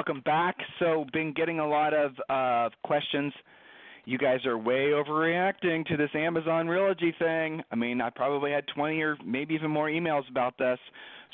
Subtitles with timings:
[0.00, 0.56] Welcome back.
[0.78, 3.34] So, been getting a lot of uh, questions.
[4.06, 7.62] You guys are way overreacting to this Amazon Realogy thing.
[7.70, 10.78] I mean, I probably had 20 or maybe even more emails about this.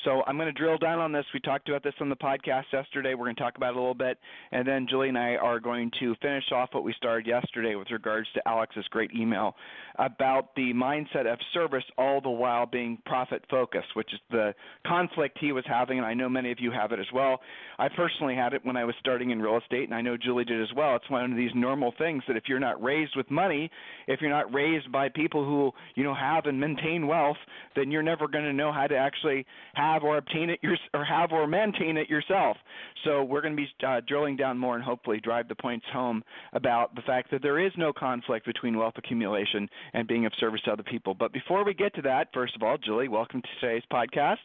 [0.03, 1.25] So I'm going to drill down on this.
[1.33, 3.13] We talked about this on the podcast yesterday.
[3.13, 4.17] We're going to talk about it a little bit.
[4.51, 7.89] And then Julie and I are going to finish off what we started yesterday with
[7.89, 9.55] regards to Alex's great email
[9.97, 14.53] about the mindset of service, all the while being profit focused, which is the
[14.85, 15.97] conflict he was having.
[15.97, 17.39] And I know many of you have it as well.
[17.79, 20.45] I personally had it when I was starting in real estate, and I know Julie
[20.45, 20.95] did as well.
[20.95, 23.71] It's one of these normal things that if you're not raised with money,
[24.07, 27.37] if you're not raised by people who, you know, have and maintain wealth,
[27.75, 30.77] then you're never going to know how to actually have have or obtain it your,
[30.93, 32.57] or have or maintain it yourself.
[33.03, 36.23] So we're going to be uh, drilling down more and hopefully drive the points home
[36.53, 40.61] about the fact that there is no conflict between wealth accumulation and being of service
[40.65, 41.13] to other people.
[41.13, 44.37] But before we get to that, first of all, Julie, welcome to today's podcast.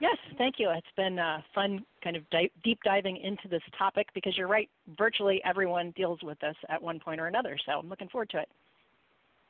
[0.00, 0.70] Yes, thank you.
[0.70, 4.68] It's been uh, fun kind of di- deep diving into this topic because you're right,
[4.98, 7.56] virtually everyone deals with this at one point or another.
[7.64, 8.48] So I'm looking forward to it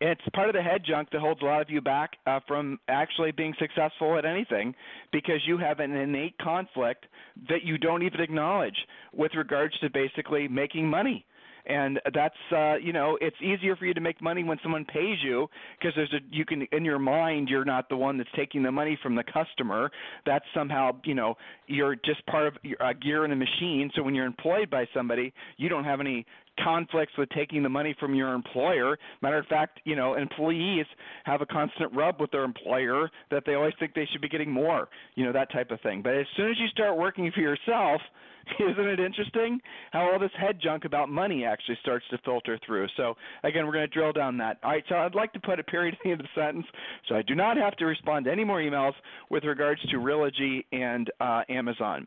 [0.01, 2.79] it's part of the head junk that holds a lot of you back uh, from
[2.89, 4.75] actually being successful at anything
[5.13, 7.07] because you have an innate conflict
[7.49, 8.77] that you don't even acknowledge
[9.13, 11.25] with regards to basically making money.
[11.67, 15.17] And that's uh you know it's easier for you to make money when someone pays
[15.25, 18.63] you because there's a you can in your mind you're not the one that's taking
[18.63, 19.91] the money from the customer.
[20.27, 23.91] That's somehow you know you're just part of a gear in a machine.
[23.95, 26.27] So when you're employed by somebody you don't have any
[26.63, 28.99] conflicts with taking the money from your employer.
[29.23, 30.87] Matter of fact, you know, employees
[31.25, 34.51] have a constant rub with their employer that they always think they should be getting
[34.51, 36.03] more, you know, that type of thing.
[36.03, 38.01] But as soon as you start working for yourself,
[38.61, 39.61] isn't it interesting
[39.93, 42.87] how all this head junk about money actually starts to filter through?
[42.97, 44.59] So again, we're going to drill down that.
[44.63, 46.67] All right, so I'd like to put a period at the end of the sentence,
[47.09, 48.93] so I do not have to respond to any more emails
[49.31, 52.07] with regards to Realogy and uh, Amazon.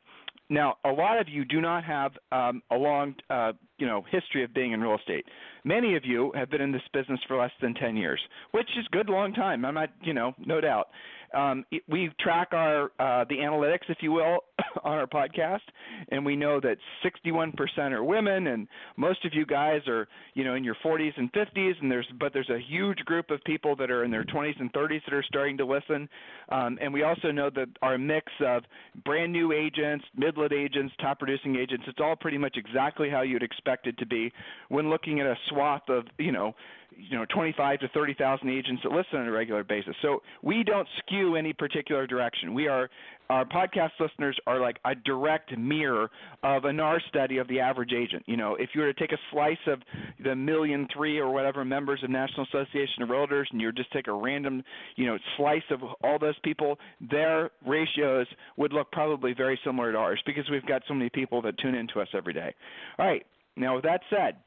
[0.49, 4.43] Now, a lot of you do not have um, a long, uh, you know, history
[4.43, 5.25] of being in real estate.
[5.65, 8.21] Many of you have been in this business for less than 10 years,
[8.51, 9.65] which is good long time.
[9.65, 10.87] I'm not, you know, no doubt.
[11.33, 14.39] Um, we track our uh, the analytics, if you will,
[14.83, 15.61] on our podcast,
[16.09, 17.53] and we know that 61%
[17.91, 21.73] are women, and most of you guys are, you know, in your 40s and 50s,
[21.81, 24.71] and there's but there's a huge group of people that are in their 20s and
[24.73, 26.09] 30s that are starting to listen,
[26.49, 28.63] um, and we also know that our mix of
[29.05, 33.43] brand new agents, mid-lit agents, top producing agents, it's all pretty much exactly how you'd
[33.43, 34.31] expect it to be
[34.69, 36.53] when looking at a swath of, you know,
[36.95, 39.95] you know 25 to 30,000 agents that listen on a regular basis.
[40.01, 42.53] So we don't skew any particular direction.
[42.53, 42.89] We are
[43.29, 46.09] our podcast listeners are like a direct mirror
[46.43, 48.23] of a NAR study of the average agent.
[48.27, 49.79] You know, if you were to take a slice of
[50.23, 54.07] the million three or whatever members of National Association of Realtors, and you just take
[54.07, 54.63] a random,
[54.95, 56.77] you know, slice of all those people,
[57.11, 58.27] their ratios
[58.57, 61.75] would look probably very similar to ours because we've got so many people that tune
[61.75, 62.53] into us every day.
[62.97, 63.25] All right.
[63.55, 64.37] Now, with that said,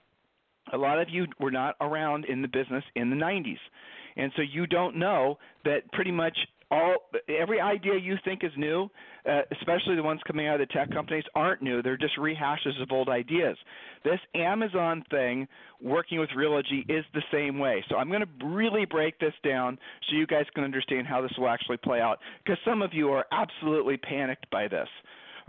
[0.72, 3.58] a lot of you were not around in the business in the 90s.
[4.16, 6.36] And so you don't know that pretty much
[6.70, 6.96] all
[7.28, 8.88] every idea you think is new,
[9.28, 11.82] uh, especially the ones coming out of the tech companies, aren't new.
[11.82, 13.56] They're just rehashes of old ideas.
[14.04, 15.48] This Amazon thing,
[15.82, 17.84] working with Realogy, is the same way.
[17.88, 21.32] So I'm going to really break this down so you guys can understand how this
[21.36, 22.18] will actually play out.
[22.44, 24.88] Because some of you are absolutely panicked by this.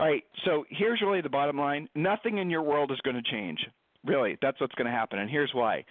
[0.00, 3.30] All right, so here's really the bottom line: nothing in your world is going to
[3.30, 3.58] change.
[4.04, 5.84] Really, that's what's going to happen, and here's why.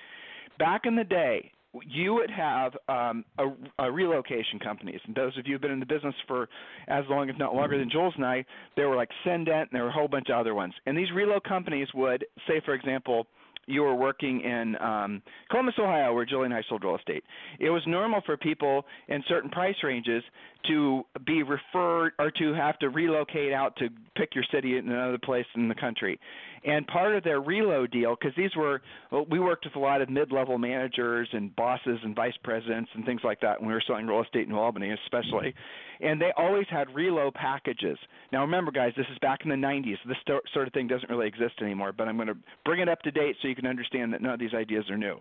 [0.60, 1.52] Back in the day,
[1.88, 3.48] you would have um, a,
[3.80, 6.50] a relocation companies, and those of you who've been in the business for
[6.88, 8.46] as long, if not longer, than Jules and I,
[8.76, 10.74] there were like Cendant and there were a whole bunch of other ones.
[10.86, 13.26] And these reload companies would say, for example,
[13.68, 17.24] you were working in um, Columbus, Ohio, where Julie and I sold real estate.
[17.60, 20.24] It was normal for people in certain price ranges
[20.68, 25.18] to be referred or to have to relocate out to pick your city in another
[25.18, 26.20] place in the country.
[26.64, 28.82] And part of their reload deal, because these were,
[29.12, 33.04] well, we worked with a lot of mid-level managers and bosses and vice presidents and
[33.04, 35.56] things like that when we were selling real estate in Albany, especially.
[36.02, 37.98] And they always had reload packages.
[38.32, 39.98] Now remember, guys, this is back in the 90s.
[40.08, 40.18] This
[40.54, 41.94] sort of thing doesn't really exist anymore.
[41.94, 44.34] But I'm going to bring it up to date so you can understand that none
[44.34, 45.20] of these ideas are new.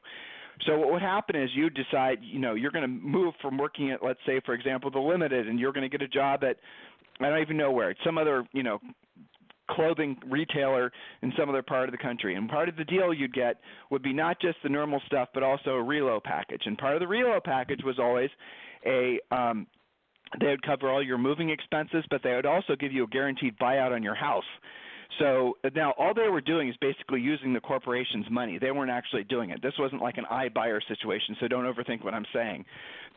[0.67, 3.93] So what would happen is you decide, you know, you're going to move from working
[3.93, 6.57] at, let's say, for example, the limited, and you're going to get a job at,
[7.19, 8.79] I don't even know where, it's some other, you know,
[9.71, 12.35] clothing retailer in some other part of the country.
[12.35, 15.43] And part of the deal you'd get would be not just the normal stuff, but
[15.43, 16.63] also a reload package.
[16.67, 18.31] And part of the reload package was always
[18.87, 19.67] a um,
[20.39, 23.59] they would cover all your moving expenses, but they would also give you a guaranteed
[23.59, 24.45] buyout on your house.
[25.19, 28.59] So now all they were doing is basically using the corporation's money.
[28.59, 29.61] They weren't actually doing it.
[29.63, 32.65] This wasn't like an iBuyer situation, so don't overthink what I'm saying.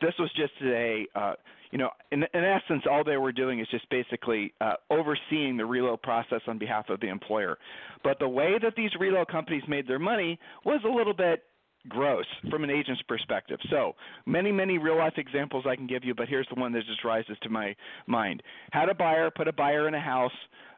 [0.00, 1.34] This was just a, uh,
[1.70, 5.64] you know, in, in essence, all they were doing is just basically uh, overseeing the
[5.64, 7.58] reload process on behalf of the employer.
[8.02, 11.44] But the way that these reload companies made their money was a little bit
[11.88, 13.58] gross from an agent's perspective.
[13.70, 13.94] So
[14.26, 17.04] many, many real life examples I can give you, but here's the one that just
[17.04, 17.74] rises to my
[18.06, 18.42] mind.
[18.72, 20.32] Had a buyer put a buyer in a house.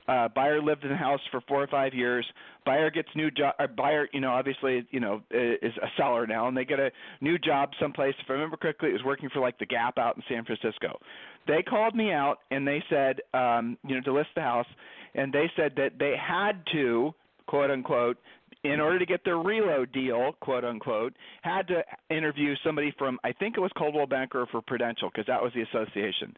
[0.08, 2.26] Uh, buyer lived in the house for four or five years.
[2.64, 3.54] Buyer gets new job.
[3.58, 6.90] Uh, buyer, you know, obviously, you know, is a seller now, and they get a
[7.20, 8.14] new job someplace.
[8.22, 10.98] If I remember correctly, it was working for like the Gap out in San Francisco.
[11.46, 14.66] They called me out and they said, um, you know, to list the house,
[15.14, 17.12] and they said that they had to,
[17.46, 18.18] quote unquote,
[18.64, 23.32] in order to get their reload deal, quote unquote, had to interview somebody from I
[23.32, 26.34] think it was Coldwell Banker for Prudential because that was the association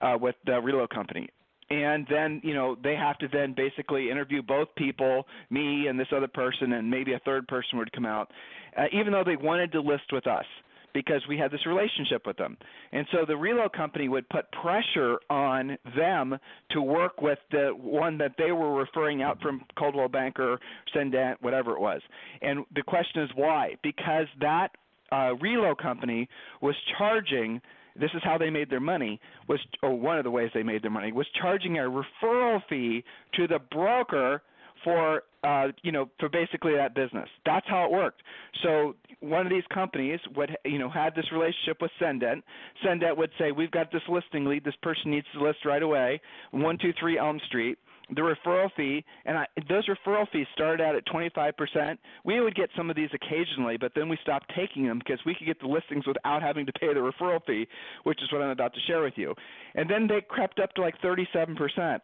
[0.00, 1.28] uh, with the reload company.
[1.70, 6.08] And then you know they have to then basically interview both people, me and this
[6.14, 8.30] other person, and maybe a third person would come out,
[8.76, 10.46] uh, even though they wanted to list with us
[10.92, 12.56] because we had this relationship with them.
[12.92, 16.36] And so the reload company would put pressure on them
[16.70, 20.58] to work with the one that they were referring out from Coldwell Banker,
[20.92, 22.00] Cendant, whatever it was.
[22.42, 23.76] And the question is why?
[23.82, 24.68] Because that
[25.12, 26.28] uh, reload company
[26.60, 27.60] was charging
[27.98, 30.82] this is how they made their money was or one of the ways they made
[30.82, 33.04] their money was charging a referral fee
[33.34, 34.42] to the broker
[34.84, 37.28] for uh, you know for basically that business.
[37.44, 38.22] That's how it worked.
[38.62, 42.44] So one of these companies would you know had this relationship with Cendant.
[42.84, 44.64] Cendant would say, "We've got this listing lead.
[44.64, 46.20] This person needs to list right away.
[46.50, 47.78] One two three Elm Street."
[48.14, 51.98] The referral fee, and I, those referral fees started out at 25%.
[52.24, 55.34] We would get some of these occasionally, but then we stopped taking them because we
[55.34, 57.66] could get the listings without having to pay the referral fee,
[58.04, 59.34] which is what I'm about to share with you.
[59.74, 62.00] And then they crept up to like 37%.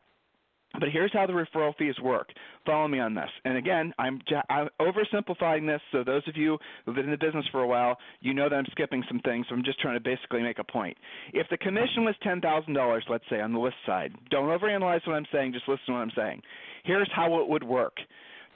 [0.78, 2.28] But here's how the referral fees work.
[2.64, 3.30] Follow me on this.
[3.44, 4.20] And again, I'm,
[4.50, 7.96] I'm oversimplifying this, so those of you who've been in the business for a while,
[8.20, 10.64] you know that I'm skipping some things, so I'm just trying to basically make a
[10.64, 10.96] point.
[11.32, 15.26] If the commission was $10,000, let's say, on the list side, don't overanalyze what I'm
[15.32, 16.42] saying, just listen to what I'm saying.
[16.84, 17.94] Here's how it would work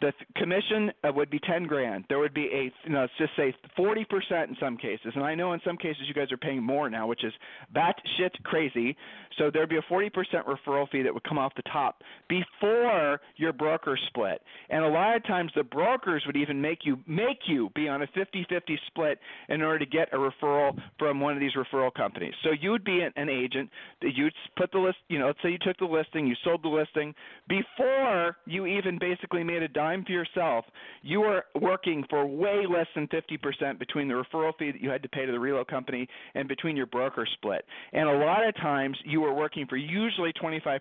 [0.01, 2.05] the commission uh, would be 10 grand.
[2.09, 4.05] There would be a, you know, let's just say 40%
[4.49, 5.13] in some cases.
[5.15, 7.33] And I know in some cases you guys are paying more now, which is
[7.75, 8.97] batshit crazy.
[9.39, 10.11] So there'd be a 40%
[10.47, 14.41] referral fee that would come off the top before your broker split.
[14.69, 18.03] And a lot of times the brokers would even make you make you be on
[18.03, 19.19] a 50-50 split
[19.49, 22.35] in order to get a referral from one of these referral companies.
[22.43, 23.71] So you would be an, agent
[24.03, 26.65] that you'd put the list, you know, let's say you took the listing, you sold
[26.65, 27.15] the listing
[27.49, 30.65] before you even basically made a dime time for yourself,
[31.03, 35.03] you are working for way less than 50% between the referral fee that you had
[35.03, 37.65] to pay to the reload company and between your broker split.
[37.93, 40.81] And a lot of times you are working for usually 25%.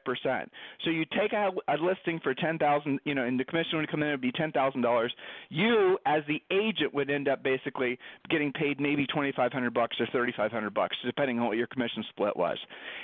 [0.83, 4.03] So you take a, a listing for 10,000, you know, and the commission would come
[4.03, 5.07] in would be $10,000.
[5.49, 7.97] You as the agent would end up basically
[8.29, 12.57] getting paid maybe 2,500 bucks or 3,500 bucks depending on what your commission split was.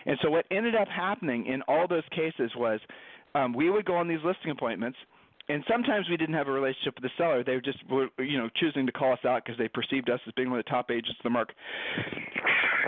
[0.06, 2.80] And so what ended up happening in all those cases was
[3.34, 4.98] um, we would go on these listing appointments–
[5.50, 7.44] and sometimes we didn't have a relationship with the seller.
[7.44, 10.20] They were just were, you know, choosing to call us out because they perceived us
[10.26, 11.56] as being one of the top agents in the market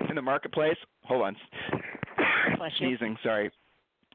[0.09, 0.77] in the marketplace.
[1.03, 1.35] Hold on,
[2.77, 3.17] sneezing.
[3.23, 3.51] Sorry.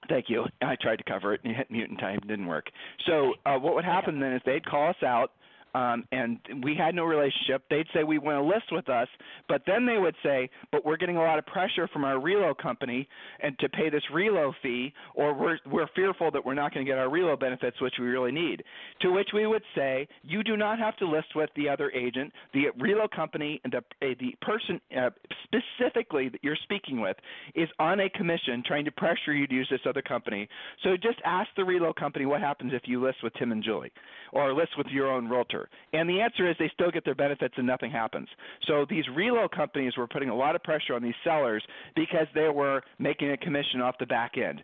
[0.08, 0.44] Thank you.
[0.60, 2.18] I tried to cover it and you hit mute in time.
[2.22, 2.66] It Didn't work.
[3.06, 5.30] So uh, what would happen then is they'd call us out
[5.74, 7.64] um, and we had no relationship.
[7.70, 9.08] They'd say we want to list with us,
[9.48, 12.58] but then they would say, but we're getting a lot of pressure from our reload
[12.58, 13.08] company
[13.40, 16.90] and to pay this reload fee, or we're we're fearful that we're not going to
[16.90, 18.62] get our reload benefits, which we really need.
[19.00, 22.32] To which we would say, you do not have to list with the other agent.
[22.52, 25.10] The reload company and the uh, the person uh,
[25.44, 27.16] specifically that you're speaking with
[27.54, 30.48] is on a commission trying to pressure you to use this other company.
[30.82, 33.92] So just ask the reload company what happens if you list with Tim and Julie,
[34.32, 35.61] or list with your own realtor
[35.92, 38.28] and the answer is they still get their benefits and nothing happens.
[38.66, 41.62] So these reload companies were putting a lot of pressure on these sellers
[41.94, 44.62] because they were making a commission off the back end.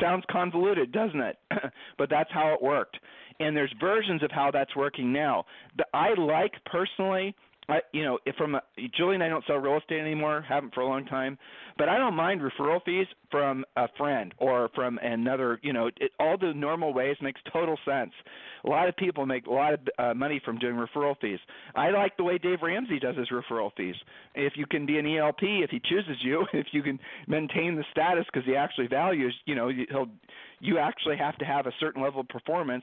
[0.00, 1.38] Sounds convoluted, doesn't it?
[1.98, 2.98] but that's how it worked.
[3.40, 5.44] And there's versions of how that's working now.
[5.76, 7.34] The, I like personally
[7.68, 8.62] I, you know, if from a,
[8.96, 11.36] Julie and I don't sell real estate anymore, haven't for a long time,
[11.76, 15.60] but I don't mind referral fees from a friend or from another.
[15.62, 18.12] You know, it, all the normal ways makes total sense.
[18.64, 21.38] A lot of people make a lot of uh, money from doing referral fees.
[21.74, 23.94] I like the way Dave Ramsey does his referral fees.
[24.34, 27.84] If you can be an ELP, if he chooses you, if you can maintain the
[27.90, 30.08] status because he actually values, you know, he'll
[30.60, 32.82] you actually have to have a certain level of performance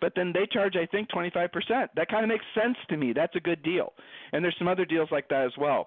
[0.00, 1.50] but then they charge I think 25%.
[1.96, 3.12] That kind of makes sense to me.
[3.12, 3.92] That's a good deal.
[4.32, 5.86] And there's some other deals like that as well.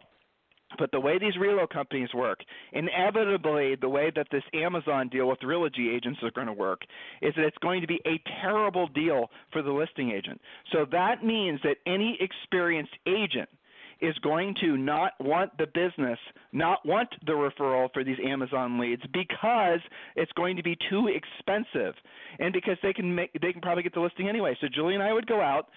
[0.78, 2.40] But the way these relo companies work,
[2.74, 6.82] inevitably the way that this Amazon deal with Realogy agents is going to work
[7.22, 10.42] is that it's going to be a terrible deal for the listing agent.
[10.74, 13.48] So that means that any experienced agent
[14.02, 16.20] is going to not want the business,
[16.52, 19.80] not want the referral for these Amazon leads because
[20.16, 21.94] it's going to be too expensive,
[22.40, 24.58] and because they can make they can probably get the listing anyway.
[24.62, 25.68] So Julie and I would go out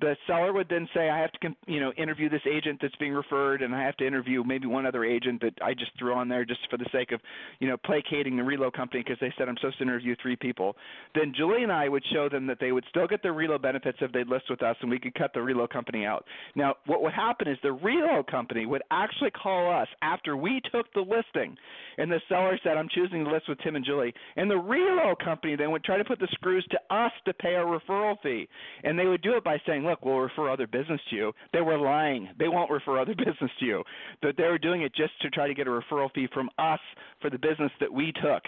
[0.00, 3.12] the seller would then say, I have to, you know, interview this agent that's being
[3.12, 6.28] referred, and I have to interview maybe one other agent that I just threw on
[6.28, 7.20] there just for the sake of,
[7.58, 10.76] you know, placating the relo company because they said I'm supposed to interview three people.
[11.14, 13.98] Then Julie and I would show them that they would still get their relo benefits
[14.00, 16.24] if they'd list with us, and we could cut the relo company out.
[16.54, 20.92] Now, what would happen is the relo company would actually call us after we took
[20.94, 21.56] the listing,
[21.98, 25.14] and the seller said, I'm choosing to list with Tim and Julie, and the relo
[25.22, 28.48] company then would try to put the screws to us to pay a referral fee,
[28.84, 31.32] and they would do it by saying, look, we'll refer other business to you.
[31.52, 32.28] They were lying.
[32.38, 33.84] They won't refer other business to you.
[34.22, 36.80] That they were doing it just to try to get a referral fee from us
[37.20, 38.42] for the business that we took.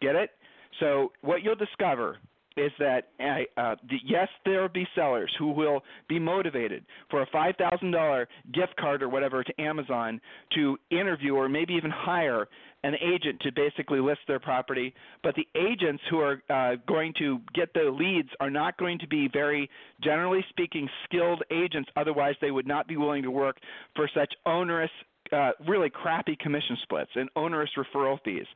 [0.00, 0.30] Get it?
[0.80, 2.18] So what you'll discover
[2.56, 7.26] is that uh, uh, yes, there will be sellers who will be motivated for a
[7.32, 10.20] five thousand dollar gift card or whatever to Amazon
[10.54, 12.46] to interview or maybe even hire
[12.84, 14.94] an agent to basically list their property.
[15.22, 19.08] But the agents who are uh, going to get the leads are not going to
[19.08, 19.70] be very,
[20.02, 21.88] generally speaking, skilled agents.
[21.96, 23.56] Otherwise, they would not be willing to work
[23.96, 24.90] for such onerous
[25.32, 28.46] uh, really crappy commission splits and onerous referral fees.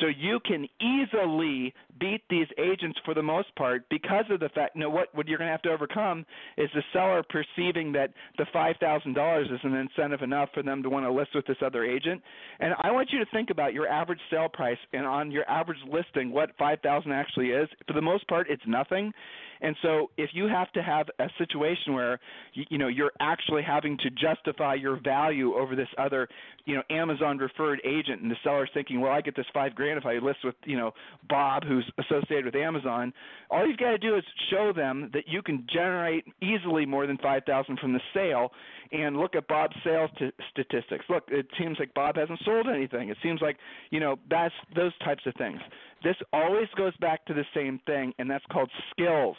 [0.00, 4.76] So you can easily beat these agents for the most part because of the fact.
[4.76, 5.14] You know what?
[5.14, 6.26] What you're going to have to overcome
[6.56, 10.82] is the seller perceiving that the five thousand dollars is an incentive enough for them
[10.82, 12.22] to want to list with this other agent.
[12.60, 15.78] And I want you to think about your average sale price and on your average
[15.90, 17.68] listing what five thousand actually is.
[17.86, 19.12] For the most part, it's nothing.
[19.60, 22.20] And so if you have to have a situation where
[22.52, 26.28] you, you know you're actually having to justify your value over this other
[26.66, 29.98] you know Amazon referred agent, and the seller's thinking, well, I get this five grand
[29.98, 30.92] if I list with you know
[31.28, 33.12] Bob, who's associated with Amazon.
[33.50, 37.16] All you've got to do is show them that you can generate easily more than
[37.18, 38.50] five thousand from the sale,
[38.92, 41.04] and look at Bob's sales t- statistics.
[41.08, 43.08] Look, it seems like Bob hasn't sold anything.
[43.08, 43.56] It seems like
[43.90, 45.60] you know that's those types of things.
[46.02, 49.36] This always goes back to the same thing, and that's called skills.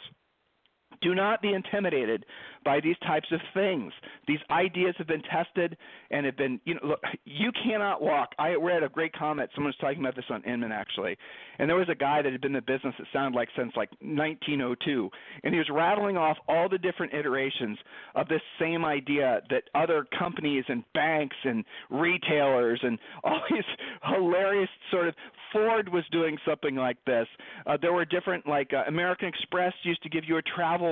[1.00, 2.24] Do not be intimidated
[2.64, 3.92] by these types of things.
[4.26, 5.76] These ideas have been tested
[6.10, 8.30] and have been, you know, look, you cannot walk.
[8.38, 9.50] I read a great comment.
[9.54, 11.16] Someone was talking about this on Inman actually,
[11.58, 12.94] and there was a guy that had been in the business.
[12.98, 15.10] It sounded like since like 1902,
[15.44, 17.78] and he was rattling off all the different iterations
[18.14, 23.64] of this same idea that other companies and banks and retailers and all these
[24.02, 25.14] hilarious sort of
[25.52, 27.26] Ford was doing something like this.
[27.66, 30.42] Uh, there were different like uh, American Express used to give you a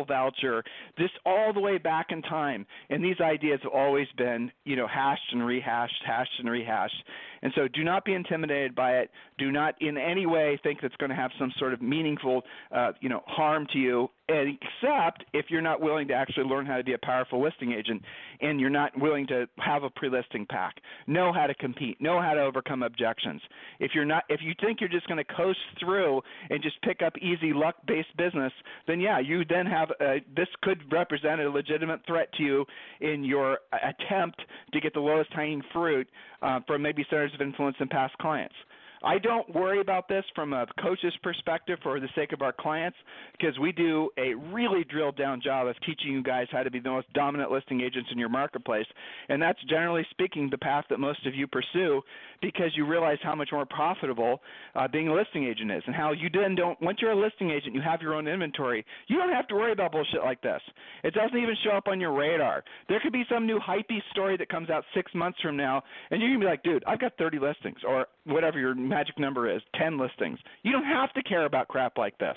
[0.05, 0.63] voucher.
[0.99, 4.87] This all the way back in time, and these ideas have always been you know
[4.87, 7.03] hashed and rehashed, hashed and rehashed.
[7.47, 9.09] And so do not be intimidated by it.
[9.39, 12.91] Do not in any way think that's going to have some sort of meaningful, uh,
[13.01, 16.83] you know, harm to you, except if you're not willing to actually learn how to
[16.83, 18.03] be a powerful listing agent
[18.41, 20.75] and you're not willing to have a pre-listing pack,
[21.07, 23.41] know how to compete, know how to overcome objections.
[23.79, 27.01] If you're not, if you think you're just going to coast through and just pick
[27.01, 28.53] up easy luck-based business,
[28.89, 32.65] then yeah, you then have a, this could represent a legitimate threat to you
[33.01, 36.09] in your attempt to get the lowest hanging fruit
[36.43, 38.55] uh, from maybe centers of influence and past clients.
[39.03, 42.97] I don't worry about this from a coach's perspective for the sake of our clients
[43.39, 46.81] because we do a really drilled down job of teaching you guys how to be
[46.81, 48.87] the most dominant listing agents in your marketplace.
[49.29, 52.03] And that's generally speaking the path that most of you pursue
[52.41, 54.41] because you realize how much more profitable
[54.75, 57.51] uh, being a listing agent is and how you then don't, once you're a listing
[57.51, 58.85] agent, you have your own inventory.
[59.09, 60.61] You don't have to worry about bullshit like this.
[61.05, 62.65] It doesn't even show up on your radar.
[62.89, 66.21] There could be some new hypey story that comes out six months from now and
[66.21, 69.55] you're going to be like, dude, I've got 30 listings or whatever your magic number
[69.55, 70.39] is, 10 listings.
[70.63, 72.37] You don't have to care about crap like this.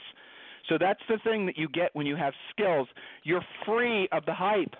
[0.67, 2.87] So that's the thing that you get when you have skills.
[3.23, 4.75] You're free of the hype.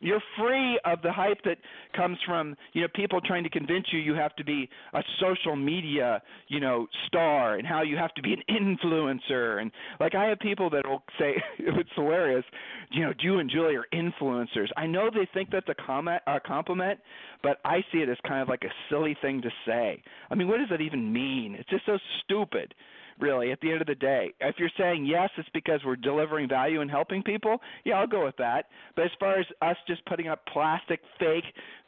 [0.00, 1.58] You're free of the hype that
[1.94, 5.56] comes from, you know, people trying to convince you you have to be a social
[5.56, 10.26] media, you know, star and how you have to be an influencer and like I
[10.26, 12.44] have people that will say it's hilarious,
[12.90, 14.68] you know, you and Julie are influencers.
[14.76, 17.00] I know they think that's a comment a compliment,
[17.42, 20.02] but I see it as kind of like a silly thing to say.
[20.30, 21.56] I mean, what does that even mean?
[21.58, 22.74] It's just so stupid
[23.20, 24.32] really at the end of the day.
[24.40, 28.24] If you're saying yes, it's because we're delivering value and helping people, yeah, I'll go
[28.24, 28.66] with that.
[28.94, 31.44] But as far as us just putting up plastic fake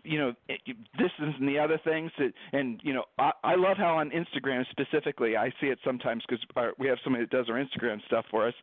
[0.09, 3.99] you know this and the other things that and you know I, I love how
[3.99, 6.45] on Instagram specifically I see it sometimes because
[6.79, 8.55] we have somebody that does our Instagram stuff for us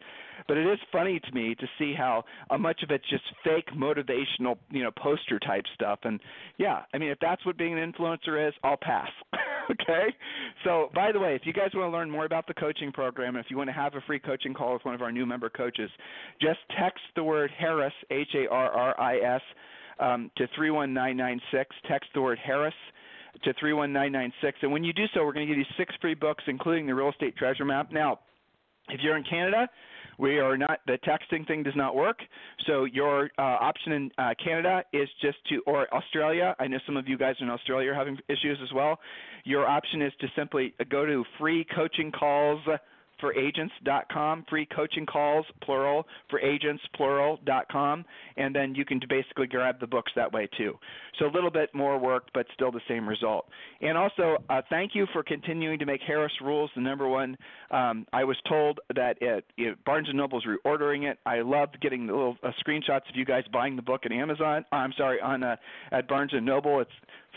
[0.47, 3.67] but it is funny to me to see how uh, much of it's just fake
[3.75, 6.19] motivational you know poster type stuff and
[6.57, 9.09] yeah I mean if that's what being an influencer is I'll pass
[9.71, 10.07] okay?
[10.63, 13.35] So by the way if you guys want to learn more about the coaching program
[13.35, 15.25] and if you want to have a free coaching call with one of our new
[15.25, 15.91] member coaches
[16.41, 19.41] just text the word Harris H A R R I S
[19.99, 21.75] um, to 31996.
[21.87, 22.73] Text the word Harris
[23.43, 24.59] to 31996.
[24.61, 26.95] And when you do so, we're going to give you six free books, including the
[26.95, 27.91] Real Estate Treasure Map.
[27.91, 28.19] Now,
[28.89, 29.67] if you're in Canada,
[30.17, 32.19] we are not the texting thing does not work.
[32.67, 36.55] So your uh, option in uh, Canada is just to, or Australia.
[36.59, 38.99] I know some of you guys in Australia are having issues as well.
[39.43, 41.65] Your option is to simply go to free
[43.21, 48.05] coaching calls for agents.com, free coaching calls, plural, for agents, plural.com,
[48.37, 50.77] and then you can basically grab the books that way too.
[51.19, 53.47] So a little bit more work, but still the same result.
[53.81, 57.37] And also, uh, thank you for continuing to make Harris Rules the number one.
[57.71, 61.19] Um, I was told that it, it, Barnes & Noble is reordering it.
[61.25, 64.65] I loved getting the little uh, screenshots of you guys buying the book at Amazon.
[64.71, 65.55] I'm sorry, on uh,
[65.91, 66.81] at Barnes & Noble.
[66.81, 66.91] It's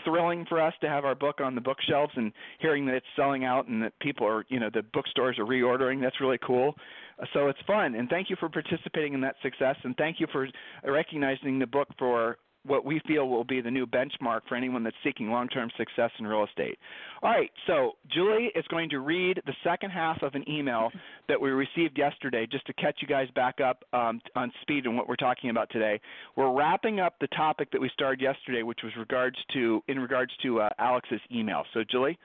[0.05, 3.45] thrilling for us to have our book on the bookshelves and hearing that it's selling
[3.45, 6.01] out and that people are, you know, the bookstores are reordering.
[6.01, 6.75] That's really cool.
[7.21, 7.95] Uh, so it's fun.
[7.95, 9.75] And thank you for participating in that success.
[9.83, 10.47] And thank you for
[10.83, 14.95] recognizing the book for what we feel will be the new benchmark for anyone that's
[15.03, 16.77] seeking long term success in real estate.
[17.23, 20.89] All right, so Julie is going to read the second half of an email
[21.27, 24.95] that we received yesterday just to catch you guys back up um, on speed and
[24.95, 25.99] what we're talking about today.
[26.35, 30.31] We're wrapping up the topic that we started yesterday, which was regards to in regards
[30.43, 31.63] to uh, Alex's email.
[31.73, 32.17] So, Julie?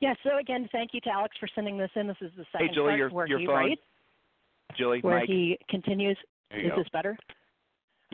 [0.00, 2.08] Yeah, so again, thank you to Alex for sending this in.
[2.08, 3.54] This is the second hey, Julie, part your, where your he phone.
[3.54, 3.80] writes.
[4.76, 5.28] Julie, where Mike.
[5.28, 6.18] he continues.
[6.50, 6.76] Is go.
[6.76, 7.16] this better?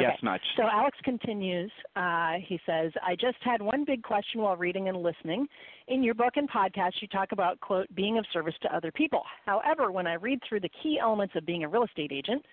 [0.01, 0.27] Yes, okay.
[0.27, 0.41] much.
[0.57, 1.71] So Alex continues.
[1.97, 5.47] Uh, he says, I just had one big question while reading and listening.
[5.89, 9.23] In your book and podcast, you talk about, quote, being of service to other people.
[9.47, 12.45] However, when I read through the key elements of being a real estate agent,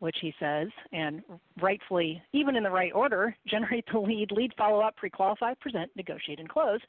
[0.00, 1.22] which he says, and
[1.60, 5.90] rightfully, even in the right order, generate the lead, lead follow up, pre qualify, present,
[5.96, 6.80] negotiate, and close.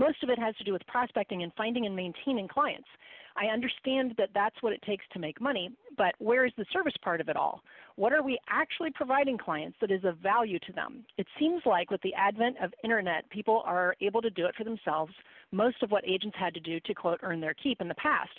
[0.00, 2.88] Most of it has to do with prospecting and finding and maintaining clients.
[3.36, 6.94] I understand that that's what it takes to make money, but where is the service
[7.02, 7.60] part of it all?
[7.96, 11.04] What are we actually providing clients that is of value to them?
[11.18, 14.64] It seems like with the advent of internet, people are able to do it for
[14.64, 15.12] themselves,
[15.52, 18.32] most of what agents had to do to quote earn their keep in the past.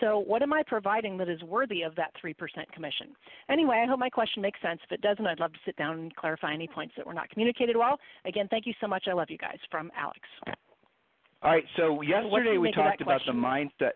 [0.00, 2.34] So what am I providing that is worthy of that 3%
[2.74, 3.16] commission?
[3.48, 4.80] Anyway, I hope my question makes sense.
[4.84, 7.30] If it doesn't, I'd love to sit down and clarify any points that were not
[7.30, 7.98] communicated well.
[8.26, 9.04] Again, thank you so much.
[9.08, 9.58] I love you guys.
[9.70, 10.20] From Alex.
[11.46, 11.64] All right.
[11.76, 13.40] So yesterday we talked about question?
[13.40, 13.92] the mindset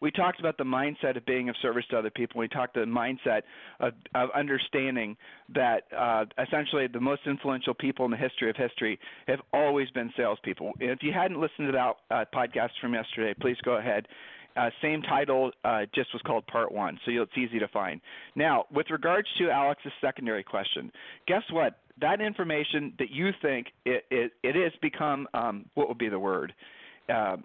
[0.00, 2.38] we talked about the mindset of being of service to other people.
[2.38, 3.42] We talked the mindset
[3.80, 5.16] of, of understanding
[5.54, 10.10] that uh, essentially the most influential people in the history of history have always been
[10.16, 10.72] salespeople.
[10.80, 14.06] If you hadn't listened to that uh, podcast from yesterday, please go ahead.
[14.56, 18.00] Uh, same title, uh, just was called Part One, so it's easy to find.
[18.36, 20.90] Now, with regards to Alex's secondary question,
[21.28, 21.80] guess what?
[22.00, 26.18] That information that you think it it, it has become um, what would be the
[26.18, 26.54] word?
[27.08, 27.44] Um,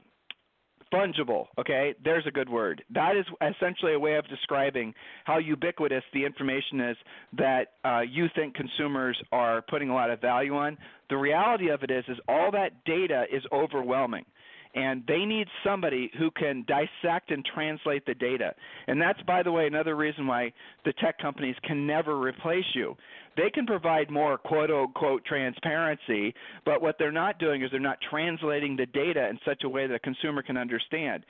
[0.93, 4.93] fungible okay there's a good word that is essentially a way of describing
[5.24, 6.97] how ubiquitous the information is
[7.38, 10.78] that uh, you think consumers are putting a lot of value on
[11.10, 14.26] the reality of it is is all that data is overwhelming
[14.74, 18.54] and they need somebody who can dissect and translate the data.
[18.88, 20.54] And that's, by the way, another reason why
[20.86, 22.95] the tech companies can never replace you.
[23.37, 26.33] They can provide more quote unquote transparency,
[26.65, 29.87] but what they're not doing is they're not translating the data in such a way
[29.87, 31.25] that a consumer can understand.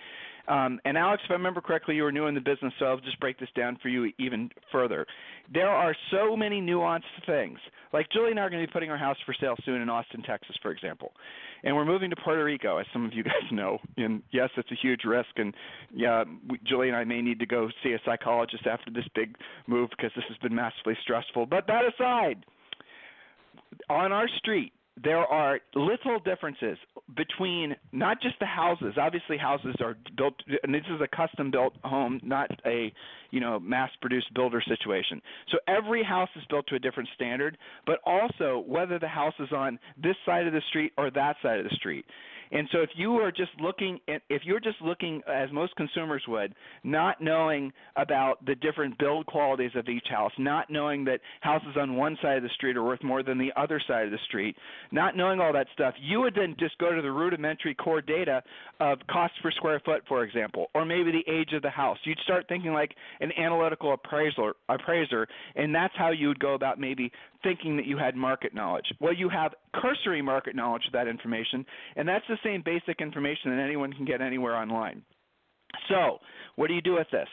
[0.47, 2.99] Um, and Alex, if I remember correctly, you were new in the business, so I'll
[2.99, 5.05] just break this down for you even further.
[5.53, 7.59] There are so many nuanced things.
[7.93, 9.89] Like Julie and I are going to be putting our house for sale soon in
[9.89, 11.11] Austin, Texas, for example,
[11.63, 13.79] and we're moving to Puerto Rico, as some of you guys know.
[13.97, 15.53] And yes, it's a huge risk, and
[15.93, 19.35] yeah, we, Julie and I may need to go see a psychologist after this big
[19.67, 21.47] move because this has been massively stressful.
[21.47, 22.45] But that aside,
[23.89, 24.73] on our street
[25.04, 26.77] there are little differences
[27.15, 28.95] between not just the houses.
[28.97, 32.91] Obviously, houses are built, and this is a custom-built home, not a
[33.32, 35.21] you know mass-produced builder situation.
[35.51, 39.51] So every house is built to a different standard, but also whether the house is
[39.51, 42.06] on this side of the street or that side of the street.
[42.51, 46.23] And so if you are just looking at, if you're just looking as most consumers
[46.27, 51.75] would, not knowing about the different build qualities of each house, not knowing that houses
[51.79, 54.19] on one side of the street are worth more than the other side of the
[54.27, 54.55] street,
[54.91, 58.43] not knowing all that stuff, you would then just go to the rudimentary core data
[58.79, 61.97] of cost per square foot, for example, or maybe the age of the house.
[62.03, 66.79] You'd start thinking like an analytical appraiser, appraiser, and that's how you would go about
[66.79, 67.11] maybe
[67.43, 68.86] thinking that you had market knowledge.
[68.99, 73.51] Well, you have cursory market knowledge of that information, and that's the same basic information
[73.51, 75.04] that anyone can get anywhere online.
[75.89, 76.19] So,
[76.56, 77.27] what do you do with this?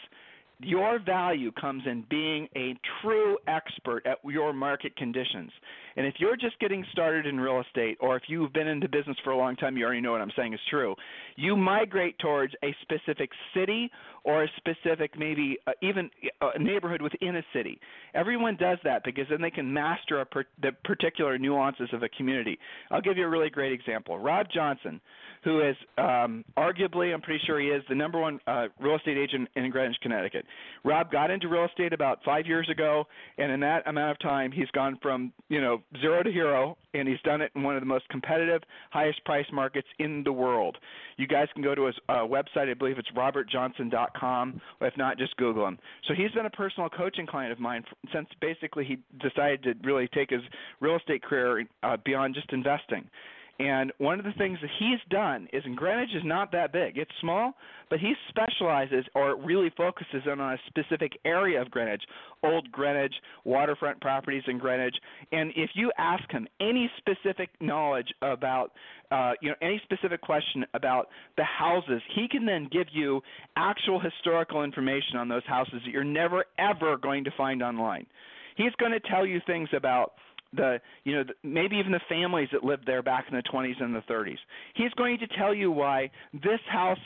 [0.61, 5.53] Your value comes in being a true expert at your market conditions.
[5.99, 9.17] And if you're just getting started in real estate, or if you've been into business
[9.25, 10.95] for a long time, you already know what I'm saying is true.
[11.35, 13.91] You migrate towards a specific city
[14.23, 16.09] or a specific, maybe uh, even
[16.41, 17.81] a neighborhood within a city.
[18.15, 22.61] Everyone does that because then they can master per, the particular nuances of a community.
[22.93, 24.21] I'll give you a really great example.
[24.21, 25.01] Rob Johnson
[25.45, 29.17] who is um, arguably, I'm pretty sure he is, the number one uh, real estate
[29.17, 30.45] agent in Greenwich, Connecticut.
[30.85, 33.05] Rob got into real estate about five years ago,
[33.39, 37.09] and in that amount of time, he's gone from you know zero to hero, and
[37.09, 40.77] he's done it in one of the most competitive, highest price markets in the world.
[41.17, 42.71] You guys can go to his uh, website.
[42.71, 44.61] I believe it's robertjohnson.com.
[44.81, 45.79] If not, just Google him.
[46.07, 50.09] So he's been a personal coaching client of mine since basically he decided to really
[50.09, 50.43] take his
[50.81, 53.09] real estate career uh, beyond just investing.
[53.59, 56.97] And one of the things that he's done is, and Greenwich is not that big.
[56.97, 57.55] It's small,
[57.91, 62.03] but he specializes or really focuses on a specific area of Greenwich,
[62.45, 64.95] old Greenwich, waterfront properties in Greenwich.
[65.33, 68.73] And if you ask him any specific knowledge about,
[69.11, 73.21] uh, you know, any specific question about the houses, he can then give you
[73.57, 78.07] actual historical information on those houses that you're never ever going to find online.
[78.57, 80.13] He's going to tell you things about
[80.55, 83.83] the you know the, maybe even the families that lived there back in the 20s
[83.83, 84.39] and the 30s.
[84.75, 86.99] He's going to tell you why this house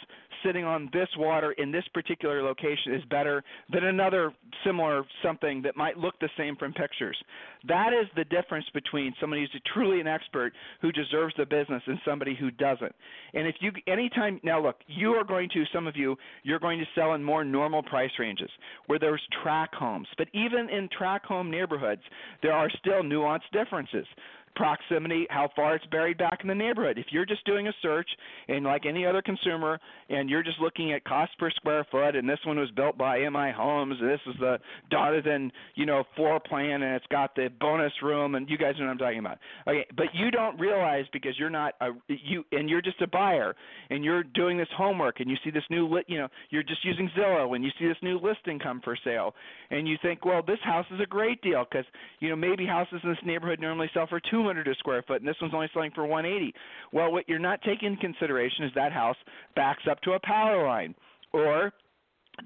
[0.45, 4.33] sitting on this water in this particular location is better than another
[4.65, 7.17] similar something that might look the same from pictures.
[7.69, 11.99] That is the difference between somebody who's truly an expert who deserves the business and
[12.05, 12.95] somebody who doesn't.
[13.35, 16.79] And if you anytime now look, you are going to some of you you're going
[16.79, 18.51] to sell in more normal price ranges
[18.87, 20.09] where there's track homes.
[20.19, 22.03] But even in track home neighborhoods,
[22.43, 24.07] there are still nuanced differences
[24.55, 26.99] proximity, how far it's buried back in the neighborhood.
[26.99, 28.09] If you're just doing a search
[28.49, 32.29] and like any other consumer and you're just looking at cost per square foot and
[32.29, 34.59] this one was built by MI Homes, this is the
[34.91, 38.87] Donovan, you know, floor plan and it's got the bonus room and you guys know
[38.87, 39.39] what I'm talking about.
[39.67, 43.55] Okay, but you don't realize because you're not a you and you're just a buyer
[43.91, 46.85] and you're doing this homework and you see this new lit, you know, you're just
[46.85, 49.35] using Zillow and you see this new listing come for sale
[49.71, 51.87] and you think, well, this house is a great deal because,
[52.21, 55.21] you know, maybe houses in this neighborhood normally sell for 2 200 a square foot,
[55.21, 56.53] and this one's only selling for 180.
[56.93, 59.17] Well, what you're not taking into consideration is that house
[59.55, 60.95] backs up to a power line,
[61.33, 61.73] or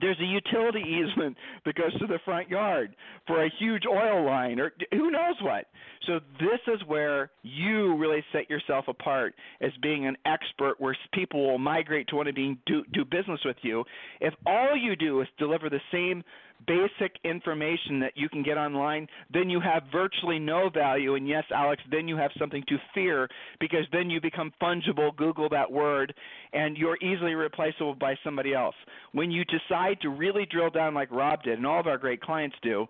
[0.01, 2.95] there's a utility easement that goes to the front yard
[3.27, 5.67] for a huge oil line or who knows what.
[6.07, 11.47] So this is where you really set yourself apart as being an expert where people
[11.47, 13.85] will migrate to want to be, do, do business with you.
[14.21, 16.23] If all you do is deliver the same
[16.67, 21.15] basic information that you can get online, then you have virtually no value.
[21.15, 23.29] And yes, Alex, then you have something to fear
[23.61, 25.15] because then you become fungible.
[25.17, 26.15] Google that word,
[26.53, 28.75] and you're easily replaceable by somebody else.
[29.13, 32.21] When you decide to really drill down, like Rob did, and all of our great
[32.21, 32.87] clients do,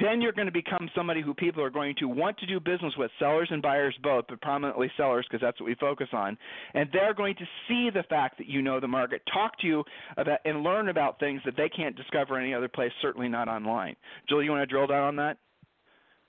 [0.00, 2.92] then you're going to become somebody who people are going to want to do business
[2.96, 6.36] with, sellers and buyers both, but prominently sellers because that's what we focus on.
[6.74, 9.84] And they're going to see the fact that you know the market, talk to you
[10.16, 13.96] about and learn about things that they can't discover any other place, certainly not online.
[14.28, 15.38] Julie, you want to drill down on that?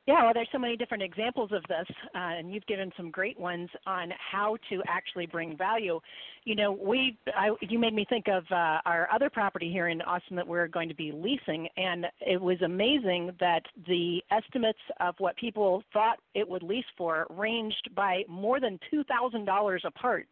[0.08, 3.40] Yeah, well, there's so many different examples of this, uh, and you've given some great
[3.40, 6.00] ones on how to actually bring value.
[6.44, 10.02] You know, we, I, you made me think of uh, our other property here in
[10.02, 15.14] Austin that we're going to be leasing, and it was amazing that the estimates of
[15.20, 20.26] what people thought it would lease for ranged by more than two thousand dollars apart.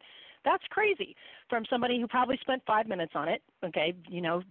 [0.44, 1.16] That's crazy
[1.48, 3.44] from somebody who probably spent five minutes on it.
[3.64, 4.42] Okay, you know,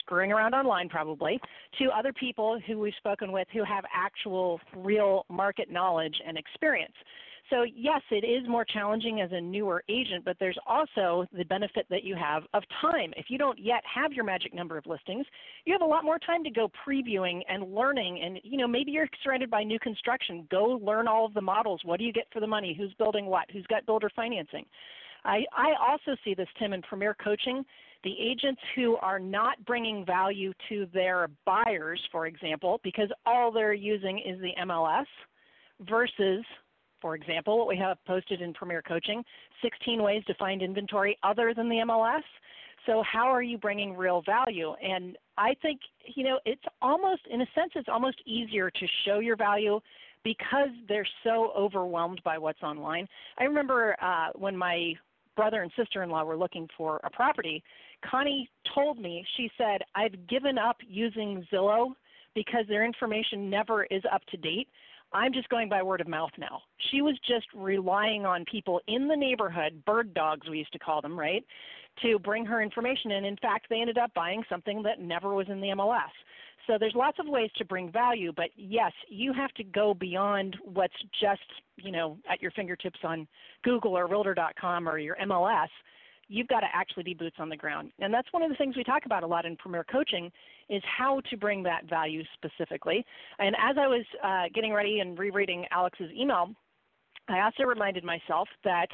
[0.00, 1.40] screwing around online probably,
[1.78, 6.94] to other people who we've spoken with who have actual real market knowledge and experience.
[7.50, 11.86] So, yes, it is more challenging as a newer agent, but there's also the benefit
[11.90, 13.12] that you have of time.
[13.18, 15.26] If you don't yet have your magic number of listings,
[15.66, 18.22] you have a lot more time to go previewing and learning.
[18.24, 20.48] And, you know, maybe you're surrounded by new construction.
[20.50, 21.82] Go learn all of the models.
[21.84, 22.74] What do you get for the money?
[22.76, 23.50] Who's building what?
[23.50, 24.64] Who's got builder financing?
[25.26, 27.64] I, I also see this, Tim, in Premier Coaching.
[28.04, 33.72] The agents who are not bringing value to their buyers, for example, because all they're
[33.72, 35.06] using is the MLS
[35.88, 36.44] versus
[37.04, 39.22] for example, what we have posted in Premier Coaching
[39.60, 42.22] 16 ways to find inventory other than the MLS.
[42.86, 44.72] So, how are you bringing real value?
[44.82, 45.80] And I think,
[46.14, 49.80] you know, it's almost, in a sense, it's almost easier to show your value
[50.22, 53.06] because they're so overwhelmed by what's online.
[53.38, 54.94] I remember uh, when my
[55.36, 57.62] brother and sister in law were looking for a property,
[58.08, 61.92] Connie told me, she said, I've given up using Zillow
[62.34, 64.68] because their information never is up to date.
[65.12, 66.60] I'm just going by word of mouth now.
[66.90, 71.00] She was just relying on people in the neighborhood, bird dogs we used to call
[71.00, 71.44] them, right,
[72.02, 73.12] to bring her information.
[73.12, 76.10] And in fact, they ended up buying something that never was in the MLS.
[76.66, 80.56] So there's lots of ways to bring value, but yes, you have to go beyond
[80.64, 81.42] what's just,
[81.76, 83.28] you know, at your fingertips on
[83.62, 85.68] Google or realtor.com or your MLS
[86.28, 87.90] you've got to actually be boots on the ground.
[87.98, 90.30] And that's one of the things we talk about a lot in Premier Coaching
[90.68, 93.04] is how to bring that value specifically.
[93.38, 96.50] And as I was uh, getting ready and rereading Alex's email,
[97.28, 98.88] I also reminded myself that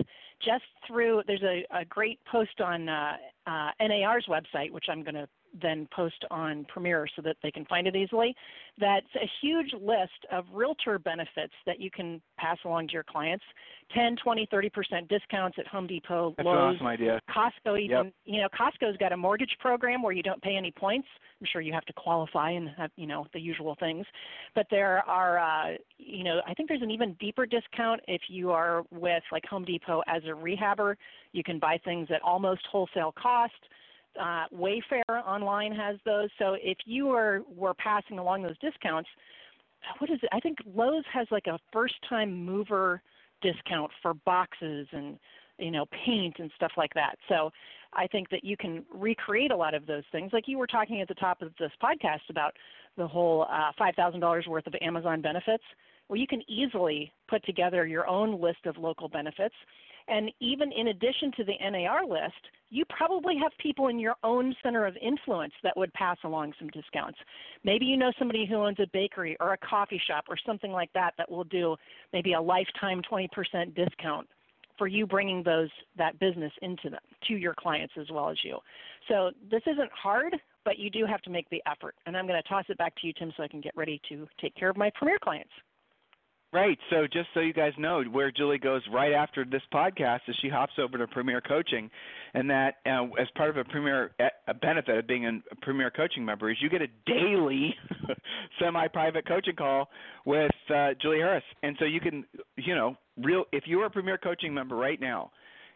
[0.44, 3.16] just through there's a, a great post on uh,
[3.46, 5.28] uh, NAR's website, which I'm going to
[5.60, 8.34] then post on Premier so that they can find it easily.
[8.78, 13.44] That's a huge list of realtor benefits that you can pass along to your clients.
[13.94, 17.20] 10, 20, 30% discounts at Home Depot, That's Lowe's, an awesome idea.
[17.28, 18.04] Costco even.
[18.04, 18.12] Yep.
[18.24, 21.08] You know, Costco's got a mortgage program where you don't pay any points.
[21.40, 24.06] I'm sure you have to qualify and have, you know, the usual things.
[24.54, 28.50] But there are uh, you know, I think there's an even deeper discount if you
[28.50, 30.96] are with like Home Depot as a rehabber.
[31.32, 33.52] You can buy things at almost wholesale cost
[34.18, 36.28] uh, Wayfair online has those.
[36.38, 39.08] So if you are were passing along those discounts,
[39.98, 40.28] what is it?
[40.32, 43.02] I think Lowe's has like a first time mover
[43.42, 45.18] discount for boxes and
[45.58, 47.16] you know paint and stuff like that.
[47.28, 47.50] So
[47.92, 51.00] I think that you can recreate a lot of those things, like you were talking
[51.00, 52.54] at the top of this podcast about
[52.96, 55.64] the whole uh, five thousand dollars worth of Amazon benefits.
[56.08, 59.54] Well, you can easily put together your own list of local benefits
[60.10, 62.34] and even in addition to the NAR list,
[62.68, 66.68] you probably have people in your own center of influence that would pass along some
[66.68, 67.18] discounts.
[67.64, 70.92] Maybe you know somebody who owns a bakery or a coffee shop or something like
[70.94, 71.76] that that will do
[72.12, 73.28] maybe a lifetime 20%
[73.74, 74.28] discount
[74.76, 75.68] for you bringing those
[75.98, 78.58] that business into them to your clients as well as you.
[79.08, 81.94] So this isn't hard, but you do have to make the effort.
[82.06, 84.00] And I'm going to toss it back to you, Tim, so I can get ready
[84.08, 85.52] to take care of my premier clients.
[86.52, 86.78] Right.
[86.90, 90.48] So just so you guys know, where Julie goes right after this podcast is she
[90.48, 91.88] hops over to Premier Coaching,
[92.34, 94.10] and that uh, as part of a Premier
[94.48, 97.72] a benefit of being a Premier Coaching member is you get a daily
[98.60, 99.88] semi-private coaching call
[100.26, 102.24] with uh, Julie Harris, and so you can,
[102.56, 105.30] you know, real if you are a Premier Coaching member right now,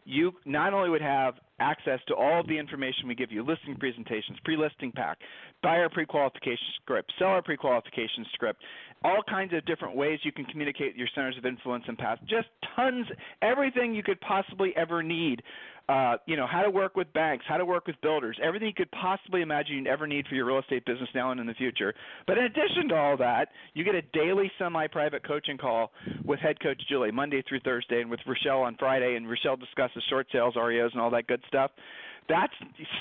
[0.05, 3.77] you not only would have access to all of the information we give you listing
[3.77, 5.19] presentations, pre listing pack,
[5.63, 8.61] buyer pre qualification script, seller pre qualification script,
[9.05, 12.19] all kinds of different ways you can communicate your centers of influence and path.
[12.29, 13.07] Just tons,
[13.43, 15.43] everything you could possibly ever need.
[15.87, 18.75] Uh, you know, how to work with banks, how to work with builders, everything you
[18.75, 21.53] could possibly imagine you'd ever need for your real estate business now and in the
[21.53, 21.93] future.
[22.27, 25.93] But in addition to all that, you get a daily semi-private coaching call
[26.25, 30.03] with head coach Julie Monday through Thursday, and with Rochelle on Friday, and Rochelle discusses
[30.09, 31.71] short sales, REOs, and all that good stuff.
[32.29, 32.53] That's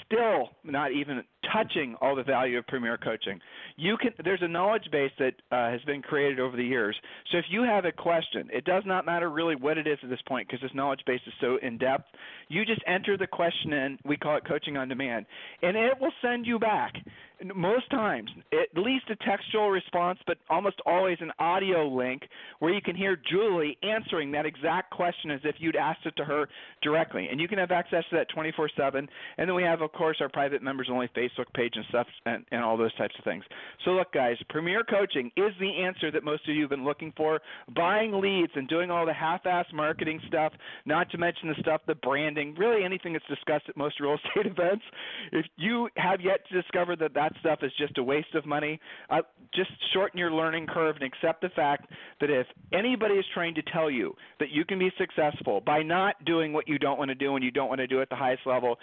[0.05, 3.39] still not even touching all the value of Premier Coaching.
[3.77, 6.95] You can there's a knowledge base that uh, has been created over the years.
[7.31, 10.09] So if you have a question, it does not matter really what it is at
[10.09, 12.05] this point because this knowledge base is so in depth.
[12.49, 13.97] You just enter the question in.
[14.05, 15.25] We call it coaching on demand,
[15.61, 16.93] and it will send you back
[17.55, 22.23] most times at least a textual response, but almost always an audio link
[22.59, 26.25] where you can hear Julie answering that exact question as if you'd asked it to
[26.25, 26.47] her
[26.81, 27.27] directly.
[27.29, 29.07] And you can have access to that 24 7.
[29.37, 32.45] And then we have, of course, our private members only Facebook page and stuff and,
[32.51, 33.43] and all those types of things.
[33.85, 37.13] So, look, guys, Premier Coaching is the answer that most of you have been looking
[37.15, 37.41] for.
[37.75, 40.53] Buying leads and doing all the half ass marketing stuff,
[40.85, 44.51] not to mention the stuff, the branding, really anything that's discussed at most real estate
[44.51, 44.83] events.
[45.31, 48.79] If you have yet to discover that that's stuff is just a waste of money.
[49.09, 49.21] Uh,
[49.53, 53.61] just shorten your learning curve and accept the fact that if anybody is trying to
[53.61, 57.15] tell you that you can be successful by not doing what you don't want to
[57.15, 58.77] do and you don't want to do at the highest level,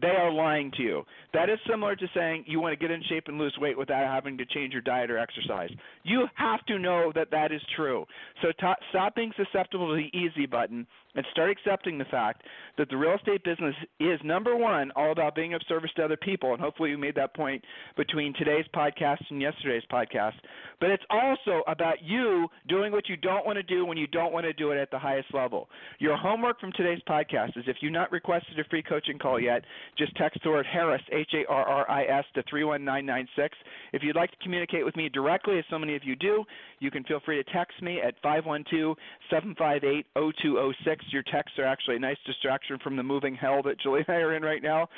[0.00, 1.02] they are lying to you.
[1.32, 4.06] That is similar to saying you want to get in shape and lose weight without
[4.06, 5.70] having to change your diet or exercise.
[6.02, 8.04] You have to know that that is true.
[8.42, 12.42] So t- stop being susceptible to the easy button and start accepting the fact
[12.78, 16.16] that the real estate business is number one all about being of service to other
[16.16, 17.64] people and hopefully you made that point
[17.96, 20.34] between today's podcast and yesterday's podcast
[20.78, 24.32] but it's also about you doing what you don't want to do when you don't
[24.32, 25.68] want to do it at the highest level
[25.98, 29.64] your homework from today's podcast is if you've not requested a free coaching call yet
[29.98, 33.56] just text the word harris h-a-r-r-i-s to 31996
[33.92, 36.44] if you'd like to communicate with me directly as so many of you do
[36.80, 38.96] you can feel free to text me at 512
[39.30, 44.04] 758 0206 your texts are actually a nice distraction from the moving hell that Julie
[44.06, 44.88] and I are in right now.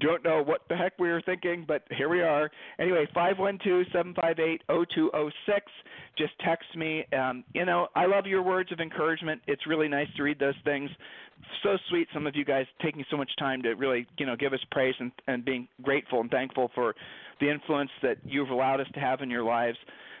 [0.00, 2.50] Don't know what the heck we were thinking, but here we are.
[2.78, 5.30] Anyway, 512-758-0206.
[6.16, 7.04] Just text me.
[7.12, 9.40] Um, you know, I love your words of encouragement.
[9.46, 10.90] It's really nice to read those things.
[11.62, 14.52] So sweet, some of you guys taking so much time to really, you know, give
[14.52, 16.94] us praise and, and being grateful and thankful for
[17.40, 19.78] the influence that you've allowed us to have in your lives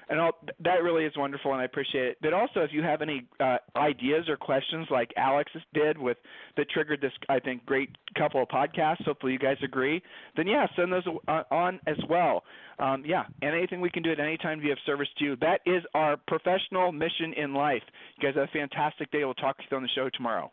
[0.08, 2.18] and all, that really is wonderful, and I appreciate it.
[2.20, 6.18] But also, if you have any uh, ideas or questions, like Alex did with
[6.56, 9.04] that triggered this, I think, great couple of podcasts.
[9.04, 10.02] Hopefully, you guys agree.
[10.36, 11.04] Then yeah, send those
[11.50, 12.44] on as well.
[12.78, 15.24] Um, yeah, and anything we can do at any time to be of service to
[15.24, 15.36] you.
[15.36, 17.82] That is our professional mission in life.
[18.18, 19.24] You guys have a fantastic day.
[19.24, 20.52] We'll talk to you on the show tomorrow.